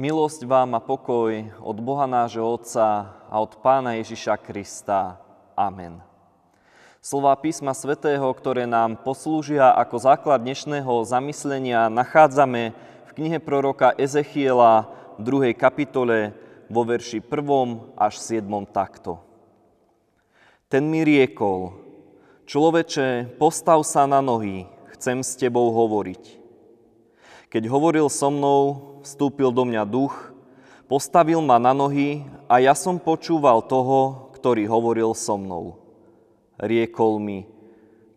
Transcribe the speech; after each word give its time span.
Milosť 0.00 0.48
vám 0.48 0.72
a 0.72 0.80
pokoj 0.80 1.52
od 1.60 1.76
Boha 1.84 2.08
nášho 2.08 2.40
Otca 2.40 3.20
a 3.28 3.36
od 3.36 3.60
Pána 3.60 4.00
Ježiša 4.00 4.32
Krista. 4.40 5.20
Amen. 5.52 6.00
Slova 7.04 7.36
písma 7.36 7.76
svätého, 7.76 8.24
ktoré 8.32 8.64
nám 8.64 8.96
poslúžia 9.04 9.76
ako 9.76 10.00
základ 10.00 10.40
dnešného 10.40 11.04
zamyslenia, 11.04 11.92
nachádzame 11.92 12.72
v 12.72 13.10
knihe 13.12 13.44
proroka 13.44 13.92
Ezechiela 14.00 14.88
v 15.20 15.52
2. 15.52 15.60
kapitole 15.60 16.32
vo 16.72 16.80
verši 16.88 17.20
1. 17.20 18.00
až 18.00 18.16
7. 18.24 18.48
takto. 18.72 19.20
Ten 20.72 20.88
mi 20.88 21.04
riekol, 21.04 21.76
človeče, 22.48 23.36
postav 23.36 23.84
sa 23.84 24.08
na 24.08 24.24
nohy, 24.24 24.64
chcem 24.96 25.20
s 25.20 25.36
tebou 25.36 25.68
hovoriť. 25.76 26.40
Keď 27.52 27.68
hovoril 27.68 28.08
so 28.08 28.32
mnou, 28.32 28.89
vstúpil 29.02 29.50
do 29.50 29.64
mňa 29.66 29.84
duch, 29.88 30.32
postavil 30.86 31.40
ma 31.44 31.56
na 31.56 31.74
nohy 31.74 32.24
a 32.46 32.60
ja 32.60 32.76
som 32.76 33.00
počúval 33.00 33.64
toho, 33.64 34.32
ktorý 34.36 34.64
hovoril 34.68 35.12
so 35.12 35.36
mnou. 35.36 35.80
Riekol 36.60 37.20
mi, 37.20 37.48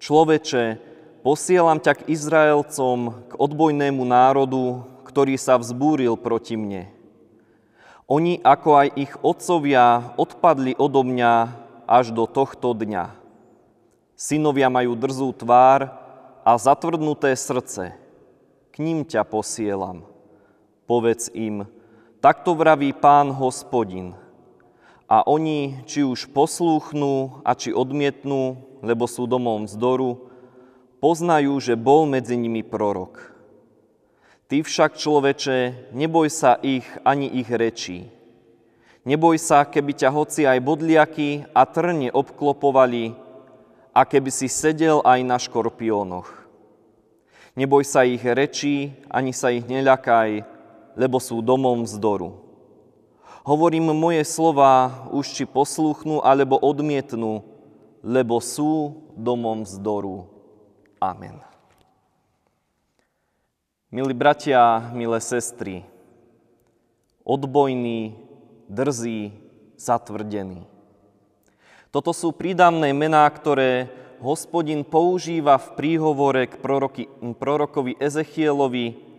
človeče, 0.04 0.80
posielam 1.24 1.80
ťa 1.80 1.94
k 2.00 2.08
Izraelcom, 2.12 3.00
k 3.28 3.34
odbojnému 3.40 4.04
národu, 4.04 4.84
ktorý 5.08 5.40
sa 5.40 5.56
vzbúril 5.56 6.20
proti 6.20 6.60
mne. 6.60 6.92
Oni, 8.08 8.44
ako 8.44 8.70
aj 8.84 8.88
ich 9.00 9.14
otcovia, 9.24 10.12
odpadli 10.20 10.76
odo 10.76 11.08
mňa 11.08 11.34
až 11.88 12.12
do 12.12 12.28
tohto 12.28 12.76
dňa. 12.76 13.16
Synovia 14.20 14.68
majú 14.68 14.96
drzú 15.00 15.32
tvár 15.32 15.88
a 16.44 16.52
zatvrdnuté 16.60 17.32
srdce– 17.34 17.96
k 18.74 18.82
ním 18.82 19.06
ťa 19.06 19.22
posielam. 19.22 20.02
Povedz 20.84 21.32
im, 21.32 21.64
takto 22.20 22.60
vraví 22.60 22.92
pán 22.92 23.32
hospodin. 23.32 24.20
A 25.08 25.24
oni, 25.24 25.80
či 25.88 26.04
už 26.04 26.28
poslúchnú 26.36 27.40
a 27.48 27.56
či 27.56 27.72
odmietnú, 27.72 28.60
lebo 28.84 29.08
sú 29.08 29.24
domom 29.24 29.64
vzdoru, 29.64 30.28
poznajú, 31.00 31.56
že 31.64 31.80
bol 31.80 32.04
medzi 32.04 32.36
nimi 32.36 32.68
prorok. 32.68 33.32
Ty 34.52 34.60
však, 34.60 35.00
človeče, 35.00 35.92
neboj 35.96 36.28
sa 36.28 36.60
ich 36.60 36.84
ani 37.08 37.32
ich 37.32 37.48
rečí. 37.48 38.12
Neboj 39.08 39.40
sa, 39.40 39.64
keby 39.64 39.96
ťa 39.96 40.10
hoci 40.12 40.44
aj 40.44 40.60
bodliaky 40.64 41.48
a 41.56 41.64
trne 41.64 42.12
obklopovali 42.12 43.16
a 43.96 44.04
keby 44.04 44.32
si 44.32 44.52
sedel 44.52 45.00
aj 45.04 45.20
na 45.24 45.40
škorpiónoch. 45.40 46.28
Neboj 47.56 47.84
sa 47.88 48.04
ich 48.04 48.24
rečí, 48.24 48.92
ani 49.08 49.32
sa 49.32 49.52
ich 49.52 49.64
neľakaj, 49.64 50.53
lebo 50.94 51.18
sú 51.18 51.42
domom 51.42 51.86
vzdoru. 51.86 52.38
Hovorím 53.44 53.92
moje 53.92 54.24
slova, 54.24 55.06
už 55.12 55.36
či 55.36 55.44
poslúchnú 55.44 56.24
alebo 56.24 56.56
odmietnú, 56.56 57.44
lebo 58.00 58.40
sú 58.40 59.04
domom 59.20 59.68
vzdoru. 59.68 60.32
Amen. 61.04 61.44
Milí 63.94 64.16
bratia, 64.16 64.90
milé 64.96 65.20
sestry, 65.20 65.86
odbojný, 67.22 68.16
drzý, 68.66 69.36
zatvrdený. 69.78 70.66
Toto 71.94 72.10
sú 72.10 72.34
prídavné 72.34 72.90
mená, 72.90 73.28
ktoré 73.30 73.92
hospodin 74.18 74.82
používa 74.88 75.60
v 75.62 75.68
príhovore 75.78 76.50
k 76.50 76.58
proroky, 76.58 77.06
prorokovi 77.38 78.00
Ezechielovi, 78.00 79.13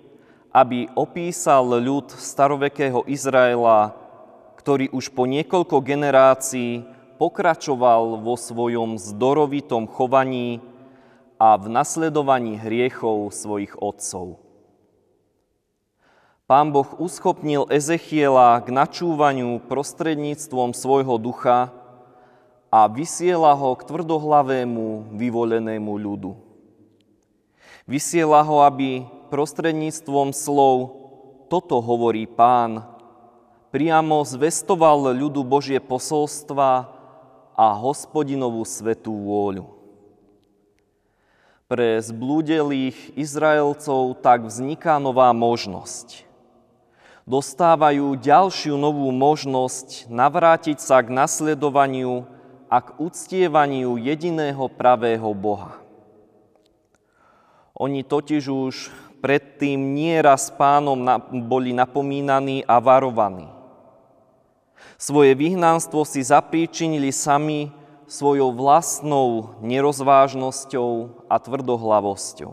aby 0.54 0.86
opísal 0.94 1.66
ľud 1.82 2.14
starovekého 2.14 3.02
Izraela, 3.10 3.90
ktorý 4.54 4.94
už 4.94 5.10
po 5.10 5.26
niekoľko 5.26 5.82
generácií 5.82 6.86
pokračoval 7.18 8.22
vo 8.22 8.38
svojom 8.38 8.94
zdorovitom 8.94 9.90
chovaní 9.90 10.62
a 11.42 11.58
v 11.58 11.66
nasledovaní 11.66 12.54
hriechov 12.54 13.34
svojich 13.34 13.74
otcov. 13.82 14.38
Pán 16.46 16.70
Boh 16.70 16.86
uschopnil 17.02 17.66
Ezechiela 17.74 18.62
k 18.62 18.70
načúvaniu 18.70 19.58
prostredníctvom 19.66 20.70
svojho 20.70 21.18
ducha, 21.18 21.74
a 22.74 22.90
vysiela 22.90 23.54
ho 23.54 23.70
k 23.78 23.86
tvrdohlavému 23.86 25.14
vyvolenému 25.14 25.94
ľudu. 25.94 26.34
Vysiela 27.86 28.42
ho, 28.42 28.66
aby 28.66 29.06
prostredníctvom 29.28 30.32
slov 30.34 31.04
toto 31.48 31.78
hovorí 31.78 32.26
pán, 32.26 32.82
priamo 33.70 34.24
zvestoval 34.26 35.14
ľudu 35.14 35.44
Božie 35.46 35.78
posolstva 35.78 36.88
a 37.54 37.66
hospodinovú 37.78 38.66
svetú 38.66 39.14
vôľu. 39.14 39.70
Pre 41.70 41.88
zblúdelých 42.02 43.16
Izraelcov 43.16 44.20
tak 44.20 44.46
vzniká 44.46 45.00
nová 45.00 45.32
možnosť. 45.32 46.26
Dostávajú 47.24 48.20
ďalšiu 48.20 48.76
novú 48.76 49.08
možnosť 49.08 50.12
navrátiť 50.12 50.76
sa 50.76 51.00
k 51.00 51.08
nasledovaniu 51.08 52.28
a 52.68 52.84
k 52.84 52.88
uctievaniu 53.00 53.96
jediného 53.96 54.68
pravého 54.68 55.32
Boha. 55.32 55.80
Oni 57.74 58.04
totiž 58.04 58.44
už 58.44 58.74
predtým 59.24 59.96
nieraz 59.96 60.52
pánom 60.52 61.00
boli 61.48 61.72
napomínaní 61.72 62.60
a 62.68 62.76
varovaní. 62.76 63.48
Svoje 65.00 65.32
vyhnánstvo 65.32 66.04
si 66.04 66.20
zapríčinili 66.20 67.08
sami 67.08 67.72
svojou 68.04 68.52
vlastnou 68.52 69.56
nerozvážnosťou 69.64 71.24
a 71.24 71.40
tvrdohlavosťou. 71.40 72.52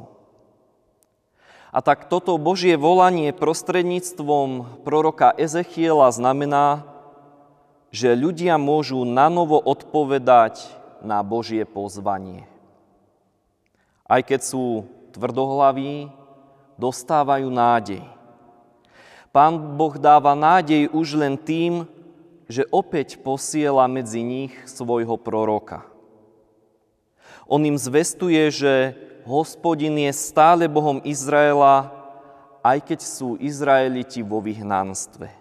A 1.76 1.80
tak 1.84 2.08
toto 2.08 2.40
Božie 2.40 2.80
volanie 2.80 3.36
prostredníctvom 3.36 4.80
proroka 4.88 5.36
Ezechiela 5.36 6.08
znamená, 6.08 6.88
že 7.92 8.16
ľudia 8.16 8.56
môžu 8.56 9.04
nanovo 9.04 9.60
odpovedať 9.60 10.72
na 11.04 11.20
Božie 11.20 11.68
pozvanie. 11.68 12.48
Aj 14.08 14.24
keď 14.24 14.40
sú 14.40 14.88
tvrdohlaví, 15.12 16.21
dostávajú 16.80 17.48
nádej. 17.48 18.04
Pán 19.32 19.80
Boh 19.80 19.96
dáva 19.96 20.36
nádej 20.36 20.92
už 20.92 21.16
len 21.16 21.40
tým, 21.40 21.88
že 22.52 22.68
opäť 22.68 23.16
posiela 23.24 23.88
medzi 23.88 24.20
nich 24.20 24.52
svojho 24.68 25.16
proroka. 25.16 25.88
On 27.48 27.64
im 27.64 27.80
zvestuje, 27.80 28.52
že 28.52 28.96
hospodin 29.24 29.96
je 30.04 30.12
stále 30.12 30.68
Bohom 30.68 31.00
Izraela, 31.08 31.92
aj 32.60 32.80
keď 32.92 33.00
sú 33.08 33.40
Izraeliti 33.40 34.20
vo 34.20 34.44
vyhnanstve. 34.44 35.32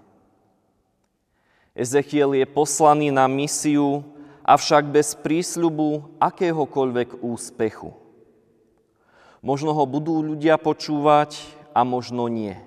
Ezechiel 1.75 2.35
je 2.35 2.47
poslaný 2.47 3.11
na 3.11 3.27
misiu, 3.31 4.03
avšak 4.43 4.91
bez 4.91 5.15
prísľubu 5.15 6.19
akéhokoľvek 6.19 7.23
úspechu. 7.23 7.95
Možno 9.41 9.73
ho 9.73 9.89
budú 9.89 10.21
ľudia 10.21 10.61
počúvať 10.61 11.41
a 11.73 11.81
možno 11.81 12.29
nie. 12.29 12.61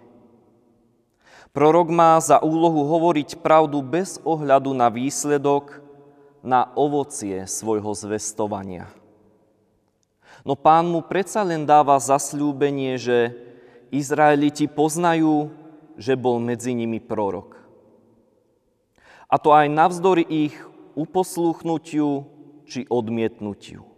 Prorok 1.54 1.94
má 1.94 2.18
za 2.18 2.42
úlohu 2.42 2.90
hovoriť 2.90 3.38
pravdu 3.46 3.78
bez 3.86 4.18
ohľadu 4.26 4.74
na 4.74 4.90
výsledok, 4.90 5.86
na 6.42 6.74
ovocie 6.74 7.46
svojho 7.46 7.94
zvestovania. 7.94 8.90
No 10.42 10.58
pán 10.58 10.90
mu 10.90 11.06
predsa 11.06 11.46
len 11.46 11.64
dáva 11.64 11.96
zasľúbenie, 12.02 12.98
že 12.98 13.32
Izraeliti 13.94 14.66
poznajú, 14.66 15.54
že 15.94 16.18
bol 16.18 16.42
medzi 16.42 16.74
nimi 16.74 16.98
prorok. 16.98 17.54
A 19.30 19.38
to 19.38 19.54
aj 19.54 19.70
navzdory 19.70 20.26
ich 20.26 20.58
uposlúchnutiu 20.98 22.26
či 22.66 22.90
odmietnutiu. 22.90 23.93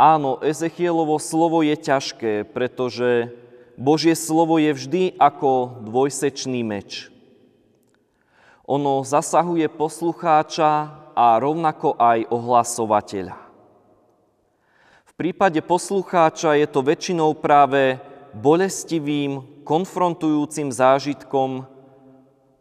Áno, 0.00 0.40
Ezechielovo 0.40 1.20
slovo 1.20 1.60
je 1.60 1.76
ťažké, 1.76 2.48
pretože 2.56 3.36
Božie 3.76 4.16
slovo 4.16 4.56
je 4.56 4.72
vždy 4.72 5.02
ako 5.20 5.84
dvojsečný 5.84 6.64
meč. 6.64 7.12
Ono 8.64 9.04
zasahuje 9.04 9.68
poslucháča 9.68 10.88
a 11.12 11.36
rovnako 11.36 12.00
aj 12.00 12.32
ohlasovateľa. 12.32 13.36
V 15.04 15.12
prípade 15.20 15.60
poslucháča 15.60 16.56
je 16.56 16.64
to 16.64 16.80
väčšinou 16.80 17.36
práve 17.36 18.00
bolestivým, 18.32 19.60
konfrontujúcim 19.68 20.72
zážitkom, 20.72 21.68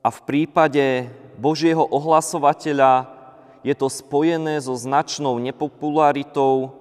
a 0.03 0.09
v 0.12 0.19
prípade 0.27 1.07
Božieho 1.39 1.88
ohlasovateľa 1.88 3.15
je 3.63 3.71
to 3.75 3.88
spojené 3.88 4.59
so 4.59 4.75
značnou 4.75 5.39
nepopularitou, 5.39 6.78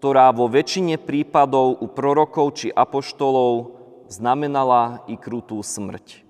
ktorá 0.00 0.32
vo 0.32 0.48
väčšine 0.48 0.96
prípadov 0.96 1.76
u 1.76 1.84
prorokov 1.84 2.56
či 2.56 2.72
apoštolov 2.72 3.76
znamenala 4.08 5.04
i 5.04 5.20
krutú 5.20 5.60
smrť. 5.60 6.24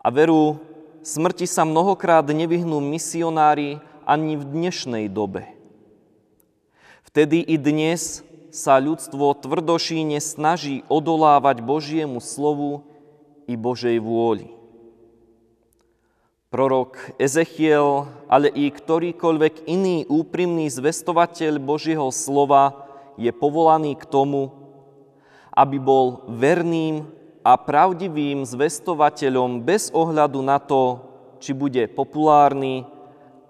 A 0.00 0.08
veru, 0.08 0.56
smrti 1.04 1.44
sa 1.44 1.68
mnohokrát 1.68 2.24
nevyhnú 2.24 2.80
misionári 2.80 3.84
ani 4.08 4.40
v 4.40 4.48
dnešnej 4.48 5.12
dobe. 5.12 5.44
Vtedy 7.04 7.44
i 7.44 7.60
dnes 7.60 8.24
sa 8.48 8.80
ľudstvo 8.80 9.36
tvrdošíne 9.36 10.16
snaží 10.24 10.80
odolávať 10.88 11.60
Božiemu 11.60 12.24
slovu 12.24 12.80
i 13.44 13.60
Božej 13.60 14.00
vôli. 14.00 14.48
Prorok 16.50 17.14
Ezechiel, 17.14 18.10
ale 18.26 18.50
i 18.50 18.66
ktorýkoľvek 18.74 19.70
iný 19.70 20.02
úprimný 20.10 20.66
zvestovateľ 20.66 21.62
Božieho 21.62 22.10
slova 22.10 22.90
je 23.14 23.30
povolaný 23.30 23.94
k 23.94 24.02
tomu, 24.02 24.50
aby 25.54 25.78
bol 25.78 26.26
verným 26.26 27.06
a 27.46 27.54
pravdivým 27.54 28.42
zvestovateľom 28.42 29.62
bez 29.62 29.94
ohľadu 29.94 30.42
na 30.42 30.58
to, 30.58 30.98
či 31.38 31.54
bude 31.54 31.86
populárny 31.94 32.82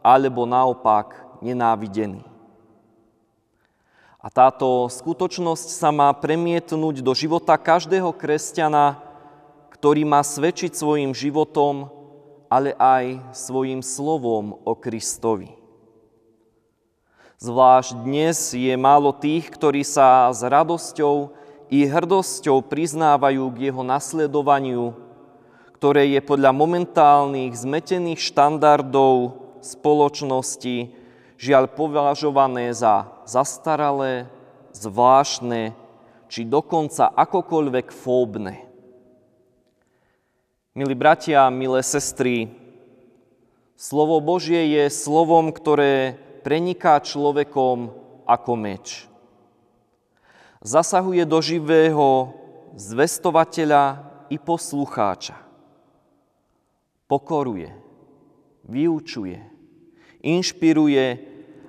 alebo 0.05 0.45
naopak 0.45 1.41
nenávidený. 1.41 2.21
A 4.21 4.29
táto 4.29 4.93
skutočnosť 4.93 5.73
sa 5.73 5.89
má 5.89 6.13
premietnúť 6.13 7.01
do 7.01 7.17
života 7.17 7.57
každého 7.57 8.13
kresťana, 8.13 9.01
ktorý 9.73 10.05
má 10.05 10.21
svedčiť 10.21 10.77
svojim 10.77 11.17
životom, 11.17 12.00
ale 12.51 12.75
aj 12.75 13.31
svojim 13.31 13.79
slovom 13.79 14.59
o 14.67 14.75
Kristovi. 14.75 15.55
Zvlášť 17.41 18.05
dnes 18.05 18.37
je 18.53 18.75
málo 18.77 19.17
tých, 19.17 19.49
ktorí 19.49 19.87
sa 19.87 20.29
s 20.29 20.45
radosťou 20.45 21.33
i 21.71 21.87
hrdosťou 21.87 22.61
priznávajú 22.67 23.47
k 23.55 23.71
jeho 23.71 23.81
nasledovaniu, 23.81 24.93
ktoré 25.79 26.11
je 26.13 26.21
podľa 26.21 26.53
momentálnych 26.53 27.55
zmetených 27.57 28.21
štandardov 28.21 29.41
spoločnosti 29.65 30.93
žiaľ 31.41 31.73
považované 31.73 32.77
za 32.77 33.09
zastaralé, 33.25 34.29
zvláštne 34.77 35.73
či 36.29 36.45
dokonca 36.45 37.09
akokoľvek 37.15 37.89
fóbne. 37.89 38.70
Milí 40.71 40.95
bratia, 40.95 41.51
milé 41.51 41.83
sestry, 41.83 42.47
slovo 43.75 44.23
Božie 44.23 44.71
je 44.79 44.87
slovom, 44.87 45.51
ktoré 45.51 46.15
preniká 46.47 47.03
človekom 47.03 47.91
ako 48.23 48.53
meč. 48.55 49.11
Zasahuje 50.63 51.27
do 51.27 51.43
živého 51.43 52.31
zvestovateľa 52.79 53.99
i 54.31 54.39
poslucháča. 54.39 55.43
Pokoruje, 57.11 57.75
vyučuje, 58.63 59.43
inšpiruje 60.23 61.19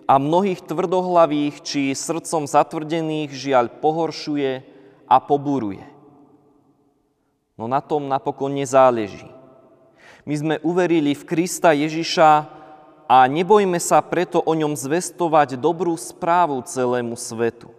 a 0.06 0.14
mnohých 0.22 0.62
tvrdohlavých 0.62 1.66
či 1.66 1.98
srdcom 1.98 2.46
zatvrdených 2.46 3.34
žiaľ 3.34 3.82
pohoršuje 3.82 4.62
a 5.10 5.18
poburuje. 5.18 6.01
No 7.62 7.70
na 7.70 7.78
tom 7.78 8.10
napokon 8.10 8.58
nezáleží. 8.58 9.30
My 10.26 10.34
sme 10.34 10.56
uverili 10.66 11.14
v 11.14 11.22
Krista 11.30 11.78
Ježiša 11.78 12.50
a 13.06 13.18
nebojme 13.30 13.78
sa 13.78 14.02
preto 14.02 14.42
o 14.42 14.58
ňom 14.58 14.74
zvestovať 14.74 15.62
dobrú 15.62 15.94
správu 15.94 16.58
celému 16.66 17.14
svetu. 17.14 17.70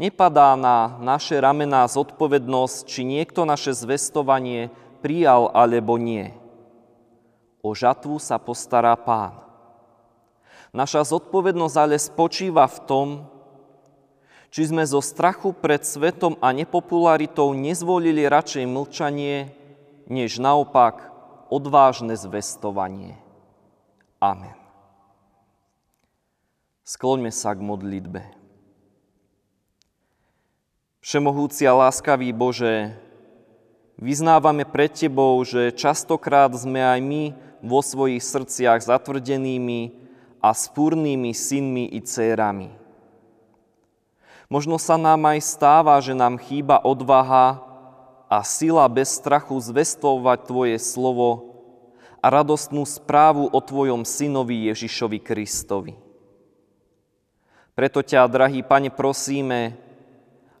Nepadá 0.00 0.56
na 0.56 0.96
naše 0.96 1.36
ramená 1.36 1.84
zodpovednosť, 1.84 2.88
či 2.88 3.04
niekto 3.04 3.44
naše 3.44 3.76
zvestovanie 3.76 4.72
prijal 5.04 5.52
alebo 5.52 6.00
nie. 6.00 6.32
O 7.60 7.76
žatvu 7.76 8.16
sa 8.16 8.40
postará 8.40 8.96
pán. 8.96 9.44
Naša 10.72 11.04
zodpovednosť 11.04 11.76
ale 11.76 12.00
spočíva 12.00 12.64
v 12.64 12.78
tom, 12.88 13.08
či 14.56 14.72
sme 14.72 14.88
zo 14.88 15.04
strachu 15.04 15.52
pred 15.52 15.84
svetom 15.84 16.40
a 16.40 16.48
nepopularitou 16.48 17.52
nezvolili 17.52 18.24
radšej 18.24 18.64
mlčanie, 18.64 19.52
než 20.08 20.40
naopak 20.40 21.12
odvážne 21.52 22.16
zvestovanie. 22.16 23.20
Amen. 24.16 24.56
Skloňme 26.88 27.28
sa 27.28 27.52
k 27.52 27.60
modlitbe. 27.60 28.24
Všemohúci 31.04 31.68
a 31.68 31.76
láskavý 31.76 32.32
Bože, 32.32 32.96
vyznávame 34.00 34.64
pred 34.64 34.88
Tebou, 34.88 35.36
že 35.44 35.68
častokrát 35.68 36.48
sme 36.56 36.80
aj 36.80 37.00
my 37.04 37.22
vo 37.60 37.84
svojich 37.84 38.24
srdciach 38.24 38.80
zatvrdenými, 38.80 40.08
a 40.40 40.54
spúrnými 40.54 41.34
synmi 41.34 41.90
i 41.92 42.00
dcérami. 42.00 42.85
Možno 44.46 44.78
sa 44.78 44.94
nám 44.94 45.26
aj 45.34 45.42
stáva, 45.42 45.98
že 45.98 46.14
nám 46.14 46.38
chýba 46.38 46.78
odvaha 46.78 47.58
a 48.30 48.42
sila 48.46 48.86
bez 48.86 49.18
strachu 49.18 49.58
zvestovať 49.58 50.38
Tvoje 50.46 50.78
slovo 50.78 51.58
a 52.22 52.30
radostnú 52.30 52.86
správu 52.86 53.50
o 53.50 53.58
Tvojom 53.58 54.06
synovi 54.06 54.70
Ježišovi 54.70 55.18
Kristovi. 55.18 55.94
Preto 57.74 58.06
ťa, 58.06 58.30
drahý 58.30 58.62
Pane, 58.62 58.94
prosíme, 58.94 59.74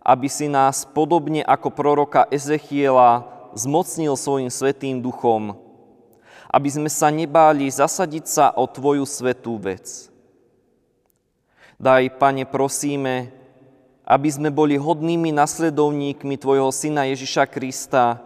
aby 0.02 0.26
si 0.26 0.50
nás 0.50 0.82
podobne 0.82 1.46
ako 1.46 1.70
proroka 1.70 2.26
Ezechiela 2.30 3.26
zmocnil 3.54 4.18
svojim 4.18 4.50
svetým 4.50 4.98
duchom, 4.98 5.54
aby 6.50 6.68
sme 6.70 6.90
sa 6.90 7.10
nebáli 7.10 7.70
zasadiť 7.70 8.24
sa 8.26 8.46
o 8.50 8.66
Tvoju 8.66 9.06
svetú 9.06 9.58
vec. 9.62 10.10
Daj, 11.78 12.18
Pane, 12.18 12.44
prosíme, 12.50 13.35
aby 14.06 14.28
sme 14.30 14.54
boli 14.54 14.78
hodnými 14.78 15.34
nasledovníkmi 15.34 16.38
Tvojho 16.38 16.70
Syna 16.70 17.10
Ježiša 17.10 17.50
Krista, 17.50 18.22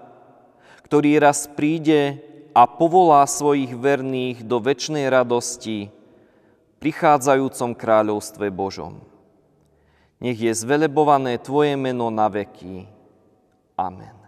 ktorý 0.84 1.16
raz 1.16 1.48
príde 1.48 2.20
a 2.52 2.68
povolá 2.68 3.24
svojich 3.24 3.72
verných 3.72 4.44
do 4.44 4.60
väčšnej 4.60 5.08
radosti 5.08 5.88
prichádzajúcom 6.84 7.72
kráľovstve 7.72 8.52
Božom. 8.52 9.00
Nech 10.20 10.36
je 10.36 10.52
zvelebované 10.52 11.40
Tvoje 11.40 11.80
meno 11.80 12.12
na 12.12 12.28
veky. 12.28 12.84
Amen. 13.80 14.19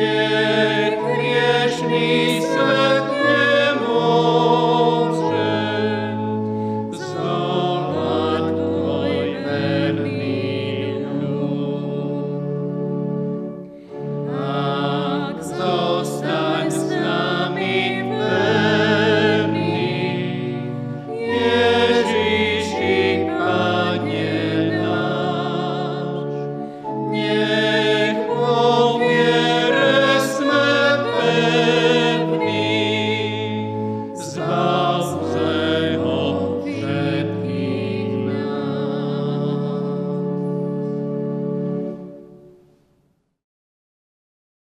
Nie 0.00 0.49